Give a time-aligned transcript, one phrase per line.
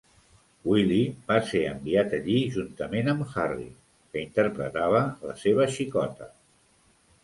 [0.69, 3.71] Willie va ser enviat allí juntament amb Harry,
[4.09, 6.37] que interpretava la seva "xicota".